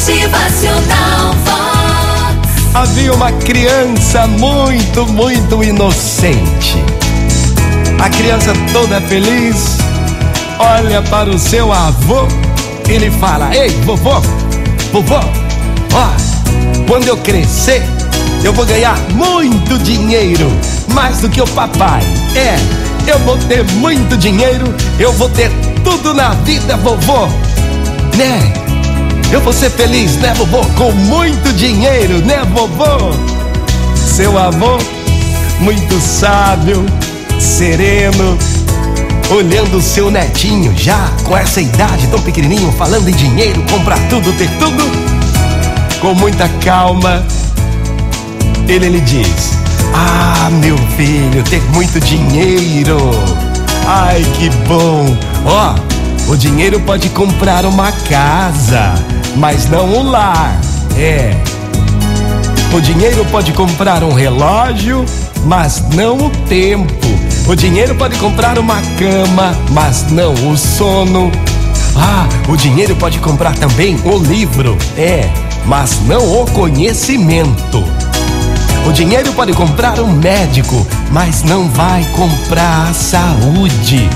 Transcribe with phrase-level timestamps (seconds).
[0.00, 2.74] Motivacional Vox.
[2.74, 6.82] Havia uma criança muito, muito inocente.
[8.02, 9.76] A criança toda feliz
[10.58, 12.26] olha para o seu avô
[12.88, 14.22] e lhe fala: Ei, vovô,
[14.90, 15.20] vovô,
[15.92, 17.82] ó, quando eu crescer,
[18.42, 20.50] eu vou ganhar muito dinheiro,
[20.94, 22.00] mais do que o papai.
[22.34, 22.56] É,
[23.06, 24.64] eu vou ter muito dinheiro,
[24.98, 25.50] eu vou ter
[25.84, 27.26] tudo na vida, vovô.
[28.16, 28.60] Né?
[29.32, 30.58] Eu vou ser feliz, né, vovô?
[30.76, 33.12] Com muito dinheiro, né, vovô?
[33.94, 34.76] Seu avô,
[35.60, 36.84] muito sábio,
[37.38, 38.36] sereno,
[39.30, 44.32] olhando o seu netinho já com essa idade tão pequenininho, falando em dinheiro, comprar tudo,
[44.32, 44.82] ter tudo,
[46.00, 47.24] com muita calma,
[48.66, 49.52] ele lhe diz:
[49.94, 52.98] Ah, meu filho, ter muito dinheiro.
[53.86, 55.16] Ai, que bom.
[55.44, 55.74] Ó,
[56.32, 58.94] o dinheiro pode comprar uma casa,
[59.36, 60.60] mas não um lar.
[60.96, 61.34] É.
[62.72, 65.04] O dinheiro pode comprar um relógio,
[65.44, 66.94] mas não o tempo.
[67.48, 71.32] O dinheiro pode comprar uma cama, mas não o sono.
[71.96, 75.28] Ah, o dinheiro pode comprar também o livro, é,
[75.66, 77.84] mas não o conhecimento.
[78.86, 84.08] O dinheiro pode comprar um médico, mas não vai comprar a saúde.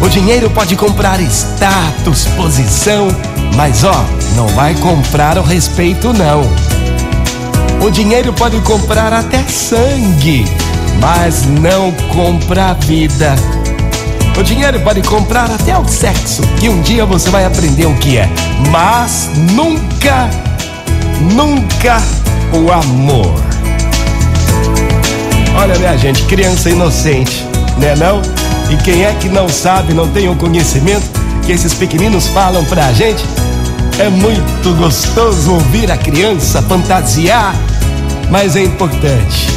[0.00, 3.08] O dinheiro pode comprar status, posição,
[3.56, 4.04] mas ó,
[4.36, 6.42] não vai comprar o respeito não.
[7.84, 10.44] O dinheiro pode comprar até sangue,
[11.00, 13.34] mas não compra a vida.
[14.38, 18.16] O dinheiro pode comprar até o sexo, que um dia você vai aprender o que
[18.18, 18.28] é,
[18.70, 20.30] mas nunca,
[21.34, 22.00] nunca
[22.52, 23.34] o amor.
[25.56, 27.44] Olha, minha gente, criança inocente,
[27.78, 28.22] né não?
[28.70, 32.92] E quem é que não sabe, não tem o conhecimento que esses pequeninos falam pra
[32.92, 33.24] gente?
[33.98, 37.56] É muito gostoso ouvir a criança fantasiar,
[38.30, 39.48] mas é importante.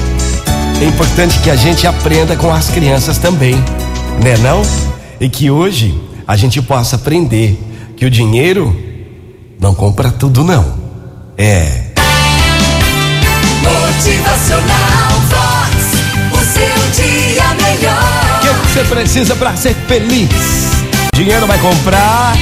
[0.81, 3.55] É importante que a gente aprenda com as crianças também,
[4.23, 4.61] né não?
[5.19, 5.93] E que hoje
[6.25, 7.61] a gente possa aprender
[7.97, 8.73] que o dinheiro
[9.59, 10.73] não compra tudo não.
[11.37, 11.87] É.
[13.63, 15.75] Motivacional Vox.
[16.31, 18.37] O seu dia melhor.
[18.37, 20.80] O que você precisa para ser feliz?
[21.23, 22.33] Dinheiro vai comprar.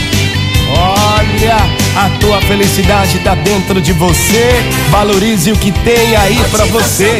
[0.70, 1.58] Olha,
[1.98, 4.64] a tua felicidade tá dentro de você.
[4.90, 7.20] Valorize o que tem aí para você.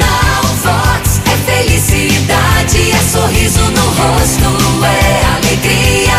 [0.64, 1.20] Vox.
[1.26, 6.14] É felicidade, é sorriso no rosto, é alegria,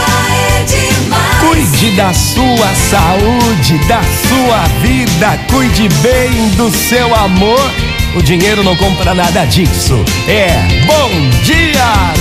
[0.59, 1.41] é demais.
[1.41, 5.41] Cuide da sua saúde, da sua vida.
[5.51, 7.73] Cuide bem do seu amor.
[8.15, 10.05] O dinheiro não compra nada disso.
[10.29, 11.09] É bom
[11.43, 12.13] dia!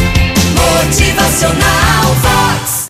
[0.55, 2.78] Motivacional Vox.